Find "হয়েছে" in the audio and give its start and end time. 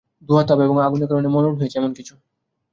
1.59-1.79